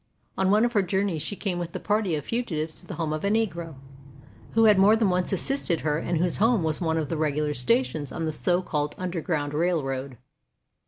[0.35, 3.13] On one of her journeys she came with a party of fugitives to the home
[3.13, 3.75] of a Negro
[4.53, 7.53] who had more than once assisted her and whose house was one of the regular
[7.53, 10.17] stations on the so called Underground Railroad.